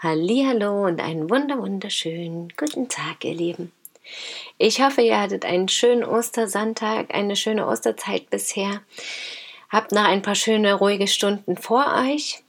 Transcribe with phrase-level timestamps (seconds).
[0.00, 3.72] Hallihallo und einen wunder wunderschönen guten Tag, ihr Lieben.
[4.56, 8.80] Ich hoffe, ihr hattet einen schönen Ostersonntag, eine schöne Osterzeit bisher.
[9.68, 12.44] Habt noch ein paar schöne, ruhige Stunden vor euch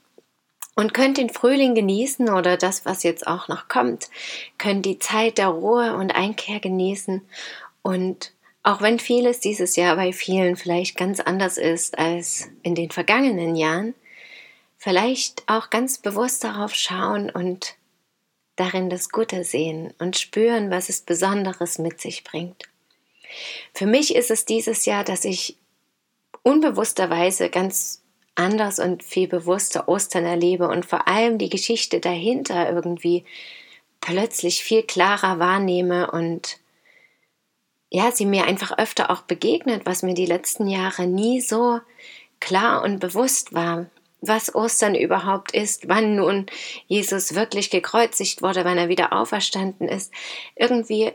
[0.76, 4.10] und könnt den Frühling genießen oder das, was jetzt auch noch kommt,
[4.56, 7.20] könnt die Zeit der Ruhe und Einkehr genießen
[7.82, 8.32] und
[8.62, 13.56] auch wenn vieles dieses Jahr bei vielen vielleicht ganz anders ist als in den vergangenen
[13.56, 13.94] Jahren,
[14.80, 17.76] vielleicht auch ganz bewusst darauf schauen und
[18.56, 22.64] darin das Gute sehen und spüren, was es Besonderes mit sich bringt.
[23.74, 25.56] Für mich ist es dieses Jahr, dass ich
[26.42, 28.02] unbewussterweise ganz
[28.34, 33.26] anders und viel bewusster Ostern erlebe und vor allem die Geschichte dahinter irgendwie
[34.00, 36.58] plötzlich viel klarer wahrnehme und
[37.90, 41.80] ja, sie mir einfach öfter auch begegnet, was mir die letzten Jahre nie so
[42.38, 43.86] klar und bewusst war
[44.20, 46.46] was Ostern überhaupt ist, wann nun
[46.86, 50.12] Jesus wirklich gekreuzigt wurde, wann er wieder auferstanden ist.
[50.56, 51.12] Irgendwie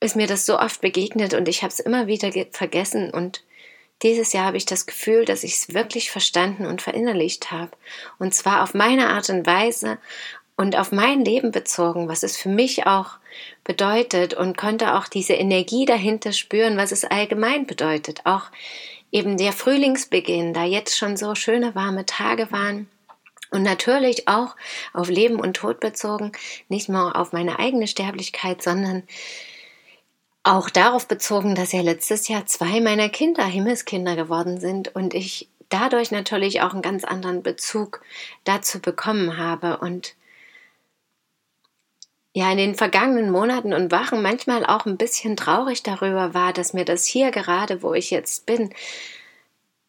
[0.00, 3.42] ist mir das so oft begegnet und ich habe es immer wieder vergessen und
[4.02, 7.72] dieses Jahr habe ich das Gefühl, dass ich es wirklich verstanden und verinnerlicht habe.
[8.18, 9.98] Und zwar auf meine Art und Weise
[10.56, 13.18] und auf mein Leben bezogen, was es für mich auch
[13.62, 18.20] bedeutet und konnte auch diese Energie dahinter spüren, was es allgemein bedeutet.
[18.24, 18.44] Auch
[19.12, 22.88] eben der Frühlingsbeginn, da jetzt schon so schöne warme Tage waren.
[23.50, 24.54] Und natürlich auch
[24.92, 26.32] auf Leben und Tod bezogen,
[26.68, 29.02] nicht nur auf meine eigene Sterblichkeit, sondern
[30.44, 35.48] auch darauf bezogen, dass ja letztes Jahr zwei meiner Kinder Himmelskinder geworden sind und ich
[35.68, 38.02] dadurch natürlich auch einen ganz anderen Bezug
[38.44, 40.14] dazu bekommen habe und
[42.32, 46.72] ja in den vergangenen Monaten und Wochen manchmal auch ein bisschen traurig darüber war, dass
[46.72, 48.70] mir das hier gerade, wo ich jetzt bin,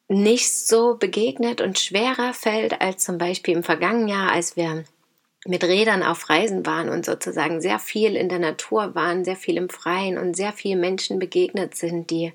[0.08, 4.84] nicht so begegnet und schwerer fällt als zum Beispiel im vergangenen Jahr, als wir
[5.46, 9.58] mit Rädern auf Reisen waren und sozusagen sehr viel in der Natur waren, sehr viel
[9.58, 12.34] im Freien und sehr viel Menschen begegnet sind, die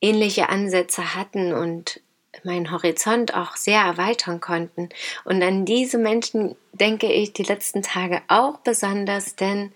[0.00, 2.00] ähnliche Ansätze hatten und
[2.42, 4.88] meinen Horizont auch sehr erweitern konnten.
[5.24, 9.72] Und an diese Menschen denke ich die letzten Tage auch besonders, denn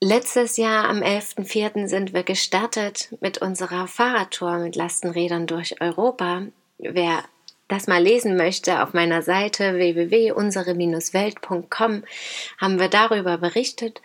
[0.00, 1.88] letztes Jahr am 11.04.
[1.88, 6.42] sind wir gestartet mit unserer Fahrradtour mit Lastenrädern durch Europa.
[6.78, 7.24] Wer
[7.68, 12.04] das mal lesen möchte, auf meiner Seite www.unsere-welt.com
[12.58, 14.00] haben wir darüber berichtet.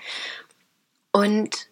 [1.12, 1.68] Und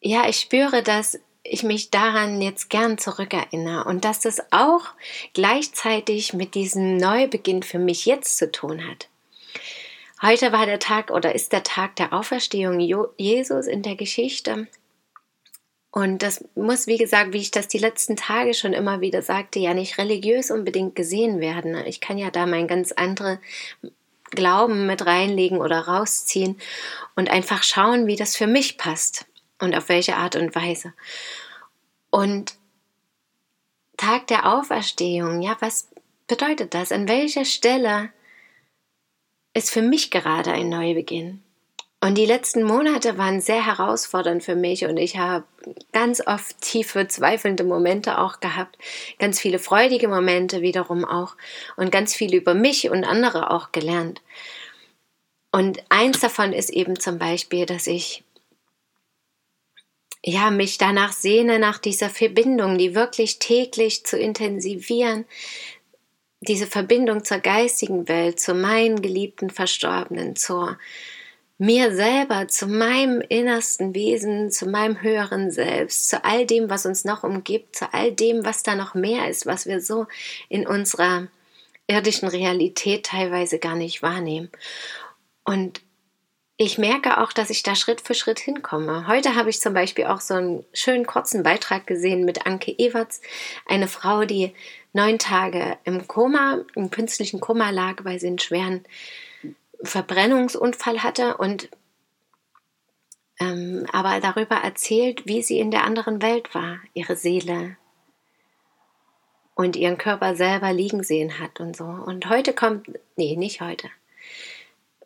[0.00, 4.86] ja, ich spüre, dass ich mich daran jetzt gern zurückerinnere und dass das auch
[5.34, 9.08] gleichzeitig mit diesem Neubeginn für mich jetzt zu tun hat.
[10.22, 14.66] Heute war der Tag oder ist der Tag der Auferstehung Jesus in der Geschichte.
[15.90, 19.58] Und das muss, wie gesagt, wie ich das die letzten Tage schon immer wieder sagte,
[19.58, 21.76] ja nicht religiös unbedingt gesehen werden.
[21.86, 23.38] Ich kann ja da mein ganz andere
[24.30, 26.58] Glauben mit reinlegen oder rausziehen
[27.14, 29.26] und einfach schauen, wie das für mich passt
[29.60, 30.92] und auf welche Art und Weise.
[32.10, 32.54] Und
[33.96, 35.88] Tag der Auferstehung, ja, was
[36.26, 36.92] bedeutet das?
[36.92, 38.10] An welcher Stelle
[39.52, 41.42] ist für mich gerade ein Neubeginn?
[42.00, 45.46] Und die letzten Monate waren sehr herausfordernd für mich und ich habe
[45.92, 48.76] ganz oft tiefe, zweifelnde Momente auch gehabt,
[49.18, 51.34] ganz viele freudige Momente wiederum auch
[51.76, 54.20] und ganz viel über mich und andere auch gelernt.
[55.50, 58.23] Und eins davon ist eben zum Beispiel, dass ich
[60.26, 65.26] ja, mich danach sehne, nach dieser Verbindung, die wirklich täglich zu intensivieren,
[66.40, 70.78] diese Verbindung zur geistigen Welt, zu meinen geliebten Verstorbenen, zur
[71.58, 77.04] mir selber, zu meinem innersten Wesen, zu meinem höheren Selbst, zu all dem, was uns
[77.04, 80.06] noch umgibt, zu all dem, was da noch mehr ist, was wir so
[80.48, 81.28] in unserer
[81.86, 84.50] irdischen Realität teilweise gar nicht wahrnehmen.
[85.44, 85.82] Und
[86.56, 89.08] ich merke auch, dass ich da Schritt für Schritt hinkomme.
[89.08, 93.20] Heute habe ich zum Beispiel auch so einen schönen kurzen Beitrag gesehen mit Anke Ewerts,
[93.66, 94.54] eine Frau, die
[94.92, 98.84] neun Tage im Koma, im künstlichen Koma lag, weil sie einen schweren
[99.82, 101.68] Verbrennungsunfall hatte und
[103.40, 107.76] ähm, aber darüber erzählt, wie sie in der anderen Welt war, ihre Seele
[109.56, 111.84] und ihren Körper selber liegen sehen hat und so.
[111.84, 113.88] Und heute kommt nee, nicht heute.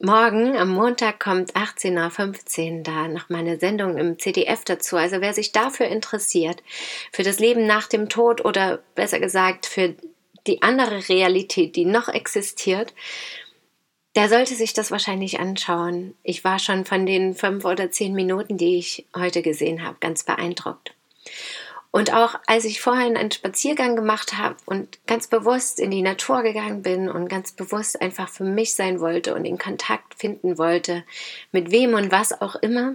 [0.00, 4.96] Morgen am Montag kommt 18.15 Uhr da noch meine Sendung im CDF dazu.
[4.96, 6.62] Also wer sich dafür interessiert,
[7.10, 9.96] für das Leben nach dem Tod oder besser gesagt für
[10.46, 12.94] die andere Realität, die noch existiert,
[14.14, 16.14] der sollte sich das wahrscheinlich anschauen.
[16.22, 20.22] Ich war schon von den fünf oder zehn Minuten, die ich heute gesehen habe, ganz
[20.22, 20.94] beeindruckt.
[21.90, 26.42] Und auch als ich vorhin einen Spaziergang gemacht habe und ganz bewusst in die Natur
[26.42, 31.04] gegangen bin und ganz bewusst einfach für mich sein wollte und in Kontakt finden wollte,
[31.50, 32.94] mit wem und was auch immer,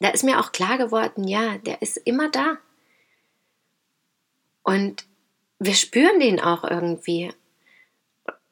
[0.00, 2.58] da ist mir auch klar geworden, ja, der ist immer da.
[4.62, 5.06] Und
[5.58, 7.32] wir spüren den auch irgendwie.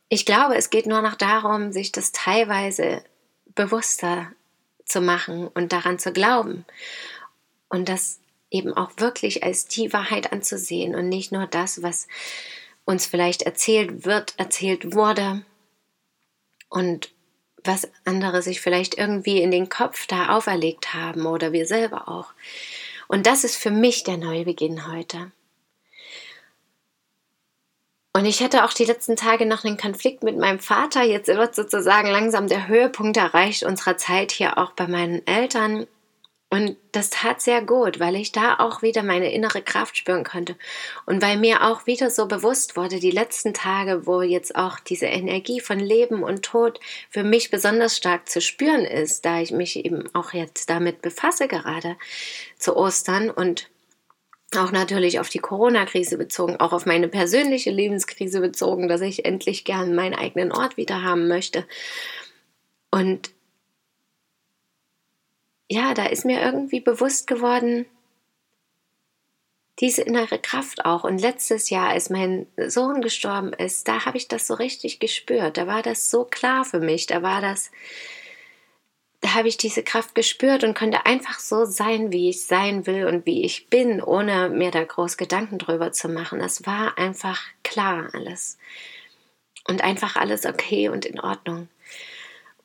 [0.09, 3.05] Ich glaube, es geht nur noch darum, sich das teilweise
[3.55, 4.33] bewusster
[4.85, 6.65] zu machen und daran zu glauben.
[7.69, 8.21] Und das
[8.51, 12.07] eben auch wirklich als die Wahrheit anzusehen und nicht nur das, was
[12.85, 15.45] uns vielleicht erzählt wird, erzählt wurde
[16.69, 17.13] und
[17.65, 22.33] was andere sich vielleicht irgendwie in den Kopf da auferlegt haben oder wir selber auch.
[23.09, 25.33] Und das ist für mich der Neubeginn heute.
[28.13, 31.03] Und ich hatte auch die letzten Tage noch einen Konflikt mit meinem Vater.
[31.03, 35.87] Jetzt wird sozusagen langsam der Höhepunkt erreicht unserer Zeit hier auch bei meinen Eltern.
[36.49, 40.55] Und das tat sehr gut, weil ich da auch wieder meine innere Kraft spüren konnte.
[41.05, 45.07] Und weil mir auch wieder so bewusst wurde, die letzten Tage, wo jetzt auch diese
[45.07, 46.79] Energie von Leben und Tod
[47.11, 51.49] für mich besonders stark zu spüren ist, da ich mich eben auch jetzt damit befasse,
[51.49, 51.97] gerade
[52.59, 53.69] zu Ostern und
[54.55, 59.65] auch natürlich auf die Corona-Krise bezogen, auch auf meine persönliche Lebenskrise bezogen, dass ich endlich
[59.65, 61.67] gern meinen eigenen Ort wieder haben möchte.
[62.93, 63.31] Und
[65.69, 67.87] ja, da ist mir irgendwie bewusst geworden,
[69.81, 71.05] diese innere Kraft auch.
[71.05, 75.59] Und letztes Jahr, als mein Sohn gestorben ist, da habe ich das so richtig gespürt.
[75.59, 77.07] Da war das so klar für mich.
[77.07, 77.71] Da war das,
[79.21, 83.07] da habe ich diese Kraft gespürt und konnte einfach so sein, wie ich sein will
[83.07, 86.41] und wie ich bin, ohne mir da groß Gedanken drüber zu machen.
[86.41, 88.57] Es war einfach klar alles.
[89.69, 91.69] Und einfach alles okay und in Ordnung.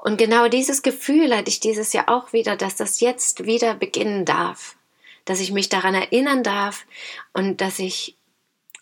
[0.02, 4.26] Und genau dieses Gefühl hatte ich dieses Jahr auch wieder, dass das jetzt wieder beginnen
[4.26, 4.76] darf,
[5.26, 6.86] dass ich mich daran erinnern darf
[7.34, 8.18] und dass ich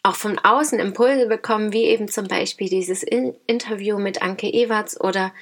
[0.01, 5.33] auch von außen Impulse bekomme, wie eben zum Beispiel dieses Interview mit Anke Ewerts oder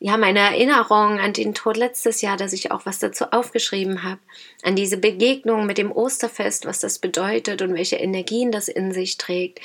[0.00, 4.20] ja, meine Erinnerung an den Tod letztes Jahr, dass ich auch was dazu aufgeschrieben habe,
[4.62, 9.16] an diese Begegnung mit dem Osterfest, was das bedeutet und welche Energien das in sich
[9.18, 9.60] trägt,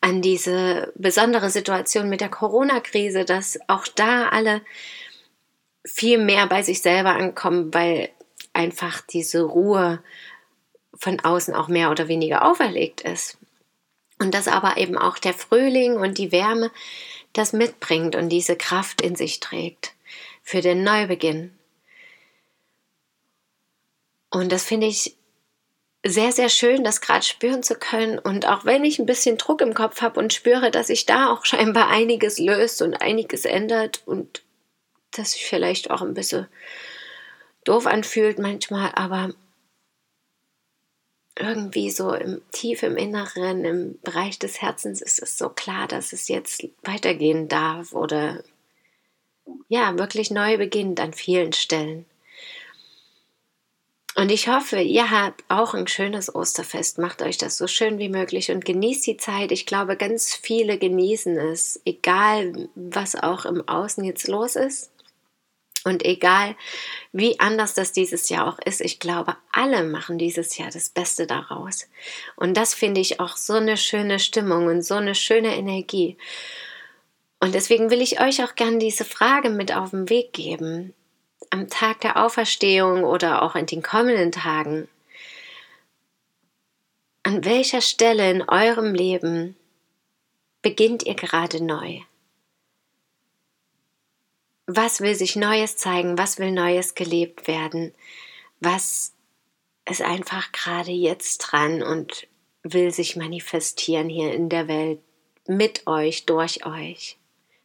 [0.00, 4.62] an diese besondere Situation mit der Corona-Krise, dass auch da alle
[5.84, 8.10] viel mehr bei sich selber ankommen, weil
[8.52, 10.02] einfach diese Ruhe
[10.94, 13.38] von außen auch mehr oder weniger auferlegt ist.
[14.18, 16.70] Und dass aber eben auch der Frühling und die Wärme
[17.32, 19.94] das mitbringt und diese Kraft in sich trägt
[20.42, 21.56] für den Neubeginn.
[24.30, 25.16] Und das finde ich
[26.04, 28.18] sehr, sehr schön, das gerade spüren zu können.
[28.18, 31.30] Und auch wenn ich ein bisschen Druck im Kopf habe und spüre, dass sich da
[31.30, 34.42] auch scheinbar einiges löst und einiges ändert und
[35.12, 36.46] das sich vielleicht auch ein bisschen
[37.64, 39.34] doof anfühlt manchmal, aber
[41.36, 46.12] irgendwie so im tief im Inneren, im Bereich des Herzens ist es so klar, dass
[46.12, 48.42] es jetzt weitergehen darf oder
[49.68, 52.04] ja, wirklich neu beginnt an vielen Stellen.
[54.20, 56.98] Und ich hoffe, ihr habt auch ein schönes Osterfest.
[56.98, 59.50] Macht euch das so schön wie möglich und genießt die Zeit.
[59.50, 64.92] Ich glaube, ganz viele genießen es, egal was auch im Außen jetzt los ist.
[65.84, 66.54] Und egal,
[67.12, 71.26] wie anders das dieses Jahr auch ist, ich glaube, alle machen dieses Jahr das Beste
[71.26, 71.88] daraus.
[72.36, 76.18] Und das finde ich auch so eine schöne Stimmung und so eine schöne Energie.
[77.38, 80.92] Und deswegen will ich euch auch gerne diese Frage mit auf den Weg geben
[81.48, 84.88] am Tag der Auferstehung oder auch in den kommenden Tagen,
[87.22, 89.56] an welcher Stelle in eurem Leben
[90.62, 92.00] beginnt ihr gerade neu?
[94.66, 96.16] Was will sich Neues zeigen?
[96.16, 97.92] Was will Neues gelebt werden?
[98.60, 99.14] Was
[99.88, 102.28] ist einfach gerade jetzt dran und
[102.62, 105.00] will sich manifestieren hier in der Welt
[105.46, 107.18] mit euch, durch euch,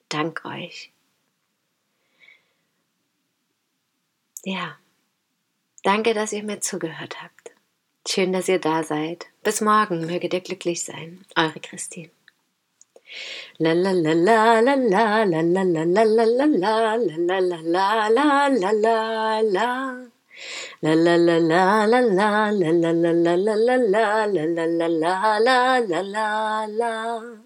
[0.10, 0.92] dank euch?
[4.46, 4.78] Ja,
[5.82, 7.52] danke, dass ihr mir zugehört habt.
[8.08, 9.26] Schön, dass ihr da seid.
[9.42, 11.26] Bis morgen, möget ihr glücklich sein.
[11.36, 12.12] Eure Christine.
[13.58, 17.40] La la la la la la la la la la la la la la la
[17.40, 20.08] la la la la la
[20.82, 25.40] La la la la la la la la la la la la la la la
[25.40, 27.46] la la la la la